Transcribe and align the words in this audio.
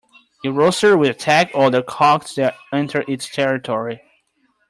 A 0.43 0.51
rooster 0.51 0.97
will 0.97 1.11
attack 1.11 1.51
other 1.53 1.83
cocks 1.83 2.33
that 2.33 2.55
enter 2.73 3.03
its 3.07 3.29
territory. 3.29 4.01